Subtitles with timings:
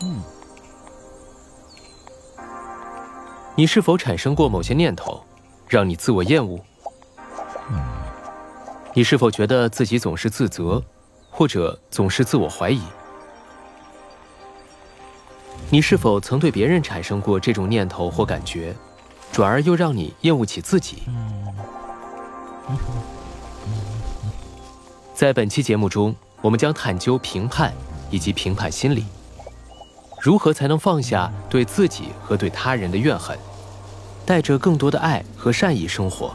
[0.00, 0.22] 嗯，
[3.56, 5.22] 你是否产生过某些念头，
[5.68, 6.58] 让你自我厌恶？
[7.70, 7.80] 嗯，
[8.94, 10.82] 你是否觉得自己总是自责，
[11.30, 12.80] 或者总是自我怀疑？
[15.70, 18.74] 你是否曾对别人产生过这种念头或感觉，
[19.32, 21.02] 转而又让你厌恶起自己？
[25.12, 27.74] 在本期节目中，我们将探究评判
[28.10, 29.04] 以及评判心理，
[30.20, 33.38] 如何才能放下对自己和对他人的怨恨，
[34.26, 36.34] 带着更多的爱和善意生活。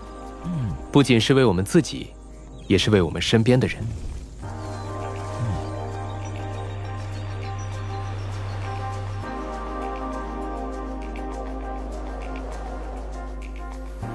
[0.91, 2.11] 不仅是为我们自己，
[2.67, 3.83] 也是为我们身边的人。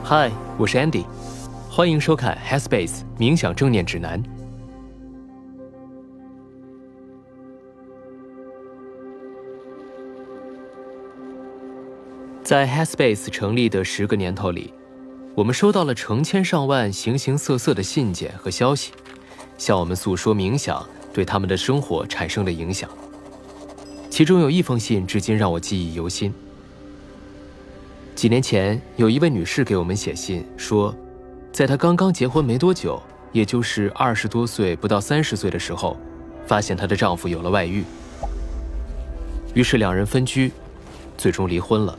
[0.03, 1.05] 嗨，我是 Andy，
[1.69, 4.38] 欢迎收看 Headspace 冥想正念指南。
[12.42, 14.72] 在 Headspace 成立的十个年头里，
[15.34, 18.92] 我们收到了成千上万形形色色的信件和消息，
[19.58, 22.89] 向我们诉说冥想对他们的生活产生的影响。
[24.08, 26.33] 其中有一封信至今让我记忆犹新。
[28.14, 30.95] 几年前，有一位女士给我们写信说，
[31.52, 35.97] 在她刚刚结婚没多久，也就是二十多岁不到三十岁的时候，
[36.47, 37.84] 发现她的丈夫有了外遇，
[39.55, 40.50] 于是两人分居，
[41.19, 41.97] 最终离婚了。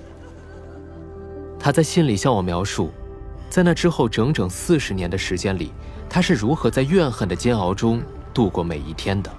[1.59, 2.89] 他在信里向我描述，
[3.49, 5.73] 在那之后整整四十年的时间里，
[6.09, 8.01] 他是如何在怨恨的煎熬中
[8.33, 9.29] 度过每一天的。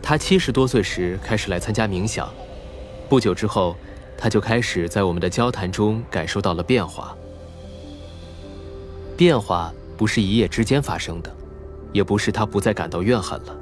[0.00, 2.32] 他七十多岁时开始来参加冥想。
[3.08, 3.76] 不久之后，
[4.16, 7.16] 他就开始在我们的交谈中感受到了变化。
[9.16, 11.36] 变化不是一夜之间发生的，
[11.92, 13.56] 也不是他不再感到怨恨了，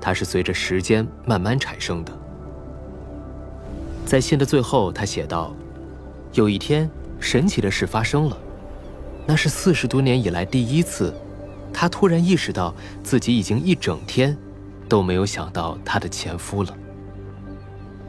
[0.00, 2.12] 它是随着时间慢慢产生的。
[4.10, 5.54] 在信的最后，他写道
[6.34, 6.90] ：“有一天，
[7.20, 8.36] 神奇的事发生了，
[9.24, 11.14] 那是四十多年以来第一次，
[11.72, 14.36] 他突然意识到自己已经一整天
[14.88, 16.76] 都没有想到他的前夫了。”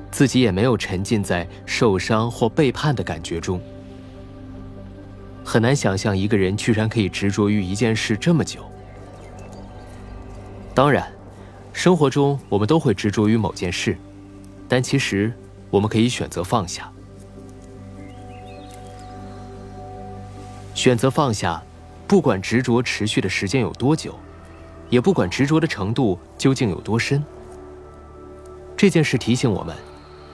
[0.10, 3.62] 自己也没有沉浸在受伤或背叛的感觉中，
[5.46, 8.62] 很难想象一个人居然可以执着于一件事这么久。
[10.74, 11.08] 当然，
[11.74, 13.96] 生活中我们都会执着于某件事，
[14.68, 15.32] 但其实
[15.72, 16.92] 我们可以选择放下。
[20.76, 21.64] 选择放下，
[22.08, 24.14] 不管执着持续的时间有多久，
[24.90, 27.24] 也不管执着的程度究竟有多深。
[28.78, 29.76] 这件事提醒我们。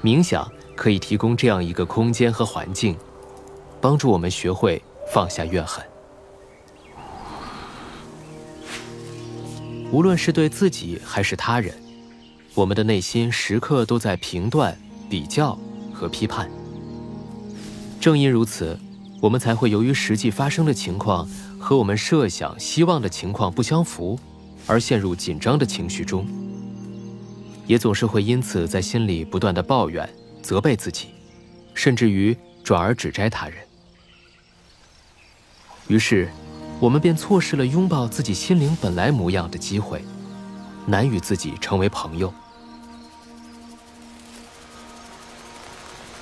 [0.04, 2.96] 冥想可以提供这样一个空间和环境，
[3.82, 4.82] 帮助我们学会
[5.12, 5.84] 放下怨恨。
[9.92, 11.74] 无论是对自己还是他人，
[12.54, 14.78] 我们的内心时刻都在评断、
[15.10, 15.58] 比较
[15.94, 16.50] 和批判。
[18.00, 18.80] 正因如此，
[19.22, 21.28] 我们才会由于实际发生的情况
[21.60, 24.20] 和我们设想、希望的情况不相符，
[24.66, 26.26] 而陷入紧张的情绪中。
[27.66, 30.08] 也总是会因此在心里不断的抱怨、
[30.42, 31.08] 责备自己，
[31.74, 33.58] 甚至于转而指摘他人。
[35.88, 36.30] 于是，
[36.80, 40.02] 我们便错失了拥抱自己心灵本来模样的机会，
[40.86, 42.34] 难与自己成为朋友。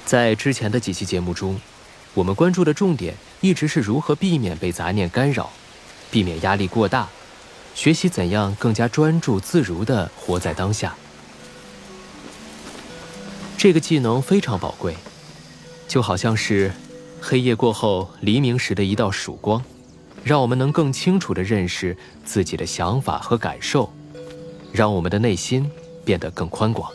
[0.05, 1.59] 在之前的几期节目中，
[2.13, 5.49] 我们关注的重点一直是如何避免被杂念干扰，
[6.11, 7.09] 避免压力过大，
[7.73, 10.95] 学习怎样更加专注自如地活在当下。
[13.57, 14.95] 这个技能非常宝贵，
[15.87, 16.71] 就好像是
[17.19, 19.63] 黑夜过后黎明时的一道曙光，
[20.23, 23.91] 让我们能更清楚地认识自己的想法和感受，
[24.71, 25.67] 让我们的内心
[26.03, 26.91] 变得更宽广。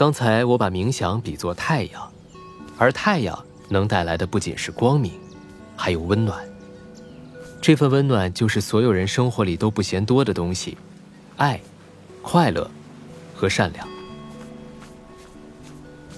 [0.00, 2.10] 刚才我把冥想比作太阳，
[2.78, 3.38] 而太阳
[3.68, 5.12] 能带来的不仅是光明，
[5.76, 6.42] 还有温暖。
[7.60, 10.78] 这份温暖就是所有人生活里都不嫌多的东西：
[11.36, 11.60] 爱、
[12.22, 12.70] 快乐
[13.34, 13.86] 和善良。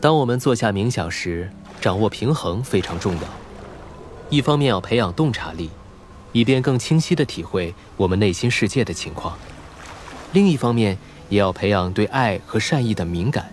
[0.01, 1.51] 当我们坐下冥想时，
[1.81, 3.23] 掌握平衡非常重要。
[4.31, 5.69] 一方面要培养洞察力，
[6.31, 9.37] 以便更清晰地体会我们内心世界的情况；
[10.33, 10.97] 另一方面
[11.29, 13.51] 也要培养对爱和善意的敏感，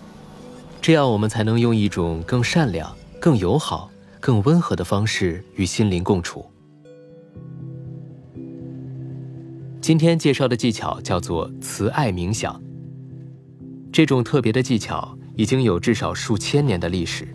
[0.80, 6.44] 这样我们才能用一种更善良、更友好、更温和的方式与心灵共处。
[9.80, 12.60] 今天介绍的技巧叫做慈爱冥想。
[13.92, 15.16] 这种特别的技巧。
[15.36, 17.26] 已经有至少数千年的历史。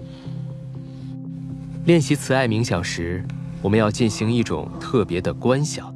[1.86, 3.26] 练习慈爱冥想时，
[3.64, 5.92] 我们要进行一种特别的观想。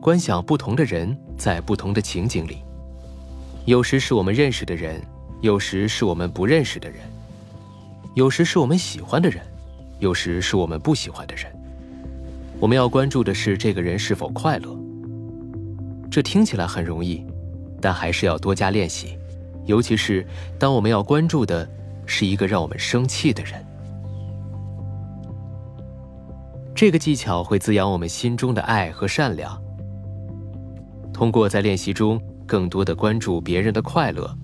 [0.00, 2.58] 观想不同的人在不同的情景里，
[3.64, 5.02] 有时是我们认识的人，
[5.44, 7.00] 有时是我们不认识的人，
[8.14, 9.44] 有时是我们喜欢的人，
[9.98, 11.44] 有时是我们不喜欢的人。
[12.58, 14.74] 我们要关注的是这个人是否快乐。
[16.10, 17.22] 这听起来很容易，
[17.78, 19.18] 但还是要多加练习，
[19.66, 20.26] 尤其是
[20.58, 21.68] 当我们要关注的
[22.06, 23.62] 是一个让我们生气的人。
[26.74, 29.62] 这个技巧会滋养我们心中的爱和善良。
[31.12, 34.34] 通过在练习中更多的关注别人的快乐，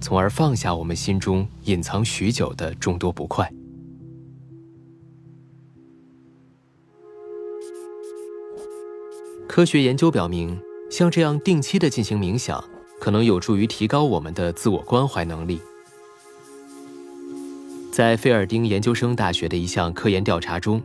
[0.00, 3.50] 从而放下我们心中隐藏许久的众多不快。
[9.48, 10.58] 科学研究表明，
[10.90, 12.62] 像这样定期的进行冥想，
[13.00, 15.60] 可能有助于提高我们的自我关怀能力。
[17.92, 20.82] 在费尔丁研究生大学的一项科研调查中。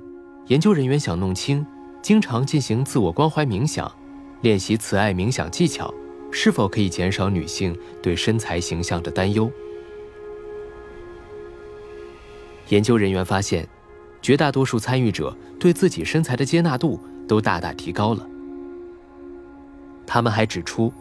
[0.47, 1.65] 研究人员想弄清，
[2.03, 3.91] 经常进行自我关怀冥想，
[4.41, 5.91] 练习慈爱冥想技巧，
[6.31, 9.51] 是否可以减少女性对身材形象的担忧。
[12.69, 13.67] 研究人员发现，
[14.21, 18.27] 绝大多数参与者对自己身材的接纳度都大大提高了。
[20.07, 20.91] 他们还指出，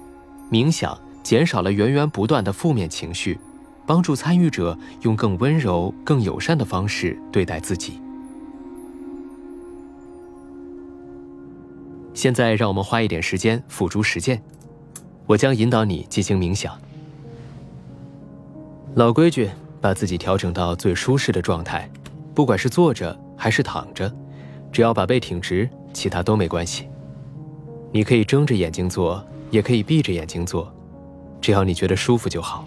[0.50, 3.38] 冥想减少了源源不断的负面情绪，
[3.86, 8.00] 帮助参与者用更温柔、更友善的方式对待自己。
[12.12, 14.42] 现在，让我们花一点时间付诸实践。
[15.26, 16.78] 我将引导你进行冥想。
[18.94, 19.50] 老规矩，
[19.80, 21.88] 把自己调整到最舒适的状态，
[22.34, 24.12] 不管是坐着还是躺着，
[24.70, 26.88] 只要把背挺直，其他都没关系。
[27.90, 30.72] 你可以睁着眼睛做，也可以闭着眼睛做，
[31.40, 32.66] 只要你觉得舒服就好。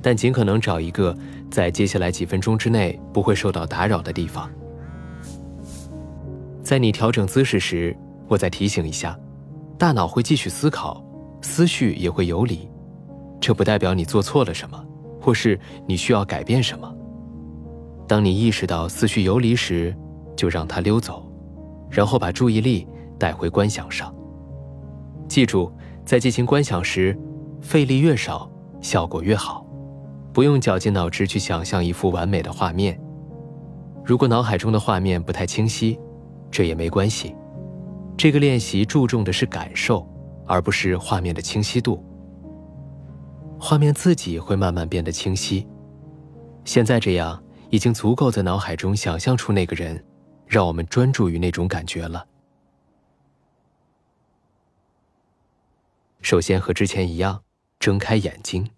[0.00, 1.16] 但尽可能找一个
[1.50, 4.50] 在接下来几分钟之内不会受到打扰的地方。
[6.62, 7.96] 在你调整姿势时。
[8.26, 9.16] 我再提醒一下，
[9.76, 11.03] 大脑会继续思考，
[11.44, 12.68] 思绪也会游离，
[13.38, 14.82] 这不代表你做错了什么，
[15.20, 16.92] 或是你需要改变什么。
[18.08, 19.94] 当你意识到思绪游离时，
[20.34, 21.30] 就让它溜走，
[21.90, 22.88] 然后把注意力
[23.18, 24.12] 带回观想上。
[25.28, 25.70] 记住，
[26.04, 27.16] 在进行观想时，
[27.60, 28.50] 费力越少，
[28.80, 29.64] 效果越好。
[30.32, 32.98] 不用绞尽脑汁去想象一幅完美的画面。
[34.02, 35.98] 如果脑海中的画面不太清晰，
[36.50, 37.36] 这也没关系。
[38.16, 40.06] 这个练习注重的是感受，
[40.46, 42.02] 而不是画面的清晰度。
[43.58, 45.66] 画面自己会慢慢变得清晰。
[46.64, 50.04] 现在这样已经足够在脑海中想象出那个人，
[50.46, 52.26] 让我们专注于那种感觉了。
[56.20, 57.42] 首先和之前一样，
[57.78, 58.70] 睁开眼睛，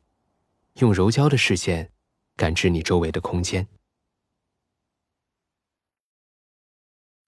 [0.80, 1.90] 用柔焦的视线
[2.36, 3.66] 感知你周围的空间。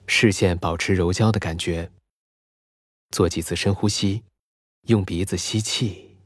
[0.07, 1.91] 视线保持柔焦的感觉。
[3.11, 4.25] 做几次深呼吸，
[4.83, 6.17] 用鼻子吸气，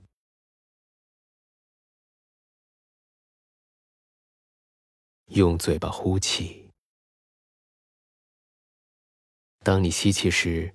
[5.26, 6.68] 用嘴巴呼气。
[9.64, 10.74] 当你吸气时，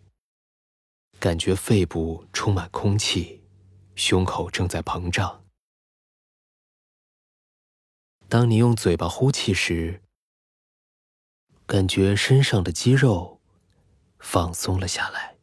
[1.20, 3.44] 感觉肺部充满空气，
[3.96, 5.44] 胸口正在膨胀；
[8.30, 10.02] 当你用嘴巴呼气时，
[11.66, 13.42] 感觉身上的肌肉
[14.20, 15.37] 放松了下来。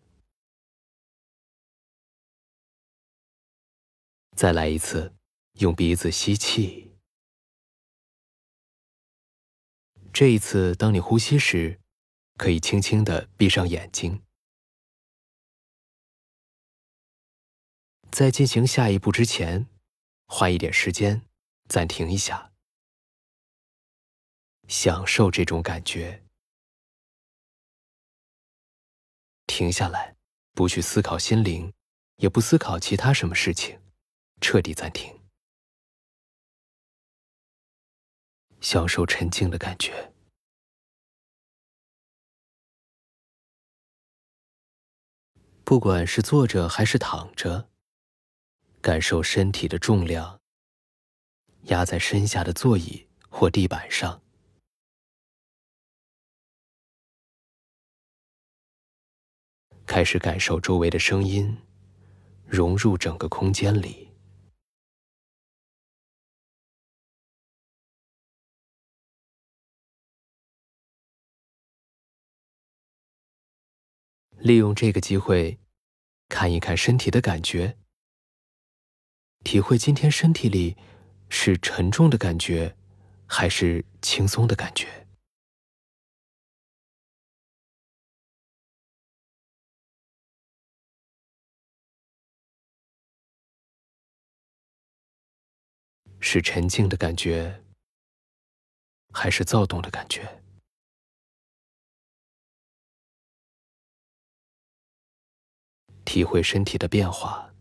[4.35, 5.15] 再来一次，
[5.61, 6.97] 用鼻子吸气。
[10.13, 11.81] 这一次，当你呼吸时，
[12.37, 14.25] 可以轻轻的闭上眼睛。
[18.11, 19.69] 在进行下一步之前，
[20.27, 21.23] 花一点时间
[21.69, 22.53] 暂停一下，
[24.67, 26.25] 享受这种感觉。
[29.47, 30.17] 停下来，
[30.53, 31.73] 不去思考心灵，
[32.17, 33.84] 也不思考其他什么事情。
[34.47, 35.11] 彻底暂停，
[38.61, 40.13] 享受沉静的感觉。
[45.65, 47.71] 不管是坐着还是躺着，
[48.83, 50.39] 感受身体的重量
[51.63, 54.23] 压在身下的座椅或地板上，
[59.87, 61.57] 开始感受周围的声音
[62.47, 64.14] 融入整个空间里。
[74.45, 75.59] 利用这个机会
[76.29, 77.79] 看一看身体的感觉。
[79.43, 80.77] 体会今天身体里
[81.31, 82.77] 是沉重的感觉
[83.25, 85.07] 还是轻松的感觉？
[96.21, 97.65] 是沉静的感觉
[99.11, 100.44] 还是躁动的感觉？
[106.05, 107.53] 体会身体的变化，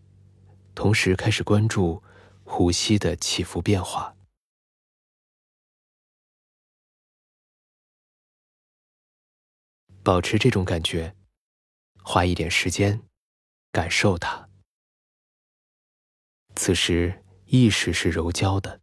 [0.75, 2.03] 同时开始关注
[2.43, 4.15] 呼吸的起伏变化。
[10.03, 11.15] 保持这种感觉，
[12.03, 13.01] 花一点时间
[13.71, 14.50] 感受它。
[16.55, 17.19] 此时。
[17.45, 18.81] 意识是柔焦的，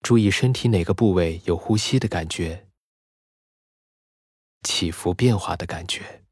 [0.00, 2.70] 注意身体哪个部位有呼吸的感觉、
[4.62, 6.24] 起伏变化的感觉，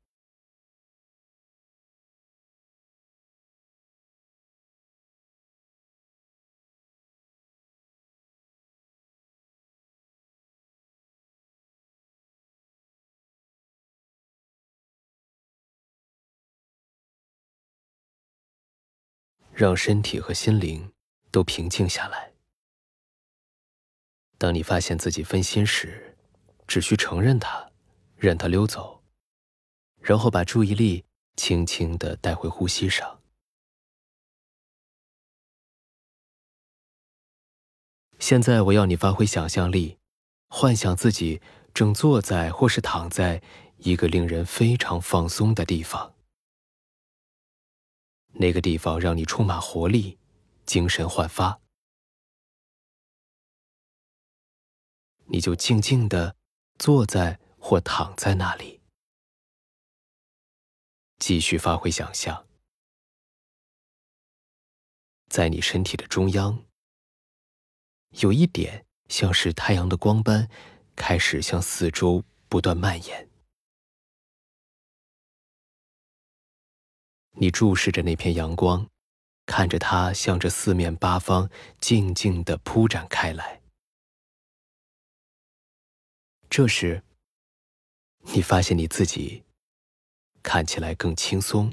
[19.58, 20.92] 让身体和心灵
[21.32, 22.32] 都平静下来。
[24.38, 26.16] 当你发现自己分心时，
[26.68, 27.68] 只需承认它，
[28.14, 29.02] 任它溜走，
[30.00, 33.20] 然后把注意力轻轻的带回呼吸上。
[38.20, 39.98] 现在我要你发挥想象力，
[40.46, 41.42] 幻想自己
[41.74, 43.42] 正坐在或是躺在
[43.78, 46.14] 一个令人非常放松的地方。
[48.34, 50.18] 那个地方让你充满活力，
[50.64, 51.60] 精神焕发，
[55.26, 56.36] 你就静静的
[56.78, 58.80] 坐在或躺在那里，
[61.18, 62.46] 继续发挥想象，
[65.28, 66.64] 在你身体的中央，
[68.20, 70.48] 有一点像是太阳的光斑，
[70.94, 73.27] 开始向四周不断蔓延。
[77.40, 78.90] 你注视着那片阳光，
[79.46, 81.48] 看着它向着四面八方
[81.80, 83.62] 静静地铺展开来。
[86.50, 87.04] 这时，
[88.34, 89.44] 你发现你自己
[90.42, 91.72] 看起来更轻松、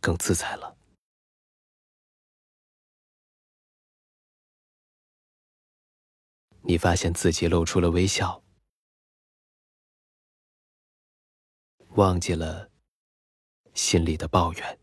[0.00, 0.76] 更自在了。
[6.62, 8.42] 你发现自己露出了微笑，
[11.90, 12.71] 忘记了。
[13.74, 14.78] 心里的抱怨，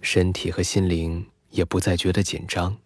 [0.00, 2.80] 身体和心灵也不再觉得紧张，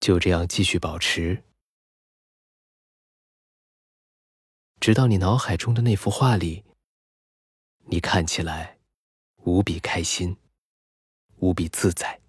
[0.00, 1.42] 就这样继续保持，
[4.80, 6.64] 直到你脑海中的那幅画里，
[7.86, 8.78] 你看起来
[9.38, 10.36] 无比开心，
[11.38, 12.20] 无比自在。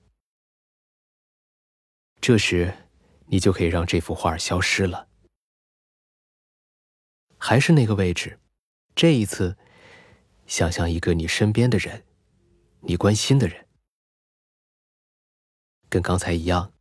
[2.19, 2.88] 这时。
[3.31, 5.07] 你就可以让这幅画消失了。
[7.37, 8.39] 还是那个位置，
[8.95, 9.57] 这一次，
[10.45, 12.05] 想象一个你身边的人，
[12.81, 13.67] 你关心的人，
[15.89, 16.73] 跟刚才一样，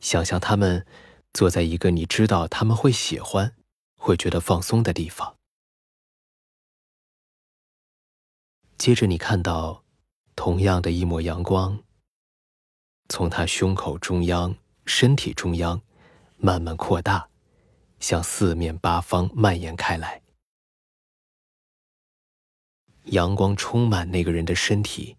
[0.00, 0.86] 想象他们
[1.32, 3.54] 坐在一个你知道他们会喜欢、
[3.96, 5.36] 会觉得放松的地方。
[8.78, 9.84] 接着，你看到
[10.34, 11.84] 同样的一抹阳光，
[13.08, 14.56] 从他胸口中央。
[14.84, 15.80] 身体中央
[16.36, 17.28] 慢慢扩大，
[18.00, 20.22] 向四面八方蔓延开来。
[23.06, 25.16] 阳光充满那个人的身体，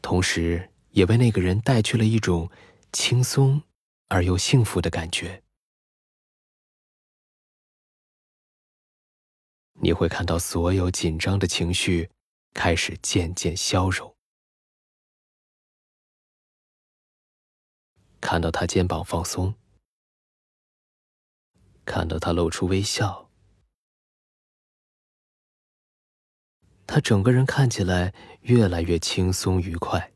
[0.00, 2.48] 同时也为那个人带去了一种
[2.92, 3.62] 轻松
[4.06, 5.42] 而又幸福的感觉。
[9.80, 12.08] 你会看到所有紧张的情绪
[12.52, 14.13] 开始渐渐消融。
[18.24, 19.54] 看到他肩膀放松，
[21.84, 23.30] 看到他露出微笑，
[26.86, 30.14] 他整个人看起来越来越轻松愉快。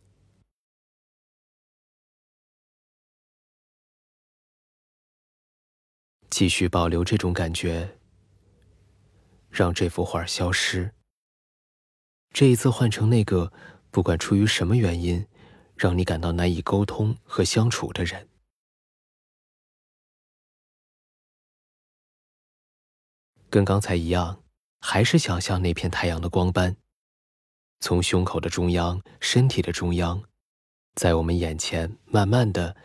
[6.30, 7.98] 继续保留这种感觉，
[9.50, 10.94] 让这幅画消失。
[12.30, 13.52] 这一次换成那个，
[13.90, 15.28] 不管出于什么原因。
[15.78, 18.28] 让你感到难以沟通和相处的人，
[23.49, 24.42] 跟刚才一样，
[24.80, 26.76] 还是想象那片太阳的光斑，
[27.78, 30.20] 从胸口的中央、身体的中央，
[30.97, 32.76] 在我们眼前慢慢的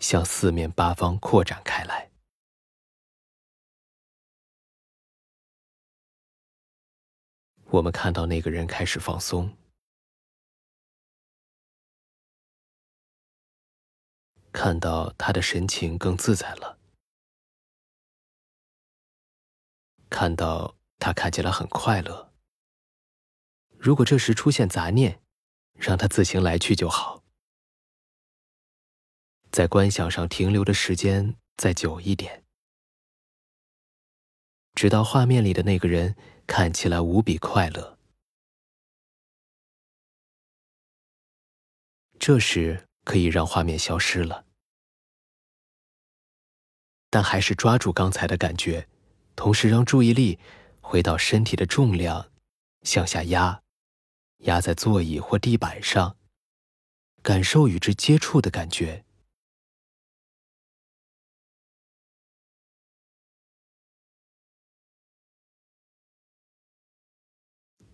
[0.00, 2.10] 向四面八方扩展开来。
[7.70, 9.56] 我们看到那个人开始放松。
[14.54, 16.78] 看到他的神情更自在了，
[20.08, 22.32] 看到他看起来很快乐。
[23.76, 25.20] 如果这时出现杂念，
[25.74, 27.24] 让他自行来去就好。
[29.50, 32.44] 在观想上停留的时间再久一点，
[34.74, 36.14] 直到画面里的那个人
[36.46, 37.98] 看起来无比快乐。
[42.20, 44.46] 这时可以让画面消失了，
[47.10, 48.88] 但还是抓住刚才的感觉，
[49.36, 50.38] 同时让注意力
[50.80, 52.32] 回到身体的重量，
[52.82, 53.62] 向下压，
[54.38, 56.16] 压在座椅或地板上，
[57.22, 59.04] 感受与之接触的感觉。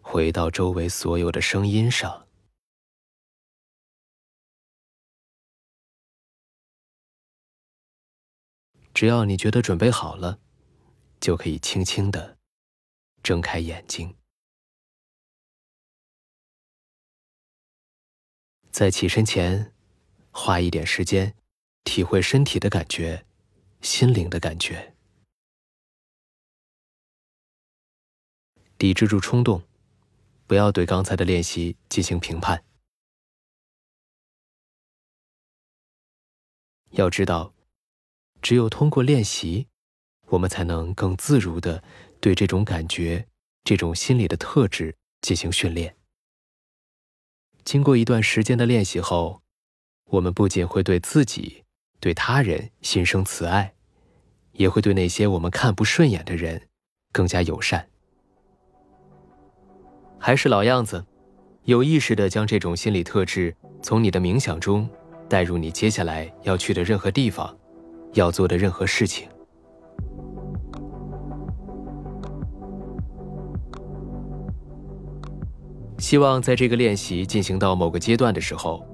[0.01, 2.30] 回到周围所有的声音上。
[8.93, 10.41] 只要你觉得准备好了，
[11.21, 12.39] 就可以轻轻的
[13.23, 14.17] 睁开眼睛。
[18.71, 19.73] 在起身前，
[20.31, 21.35] 花一点时间，
[21.85, 23.25] 体会身体的感觉、
[23.81, 24.95] 心灵的感觉，
[28.77, 29.63] 抵制住冲动，
[30.47, 32.65] 不要对刚才的练习进行评判。
[36.91, 37.55] 要知道。
[38.43, 39.67] 只有通过练习，
[40.29, 41.83] 我们才能更自如的
[42.21, 43.27] 对这种感觉、
[43.65, 45.95] 这种心理的特质进行训练。
[47.65, 49.43] 经过一段时间的练习后，
[50.07, 51.65] 我们不仅会对自己、
[52.01, 53.75] 对他人心生慈爱，
[54.53, 56.69] 也会对那些我们看不顺眼的人
[57.13, 57.87] 更加友善。
[60.19, 61.05] 还是老样子，
[61.65, 64.89] 有意识的将这种心理特质从你的冥想中
[65.29, 67.60] 带入你接下来要去的任何地方。
[68.15, 69.29] 要做的任何事情，
[75.99, 78.85] 希望在这个练习进行到某个阶段的时候，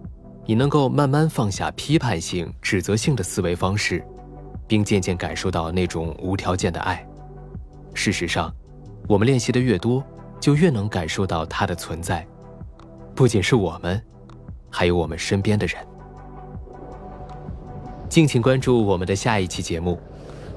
[0.44, 4.04] 你能够慢慢放下批判性、指责性的思维方式，
[4.66, 7.06] 并渐渐感受到那种无条件的爱。
[7.94, 8.54] 事实上，
[9.08, 10.04] 我们练习的越多，
[10.38, 12.26] 就越能感受到它的存在，
[13.14, 14.02] 不仅是我们，
[14.70, 15.95] 还有我们身边的人。
[18.08, 20.00] 敬请关注我们的下一期节目，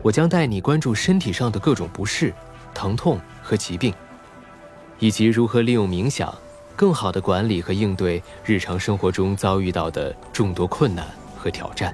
[0.01, 2.33] 我将带你关注身体上的各种不适、
[2.73, 3.93] 疼痛和疾病，
[4.99, 6.33] 以及如何利用冥想，
[6.75, 11.93] 更好的管理和应对日常生活中遭遇到的众多困难和挑战。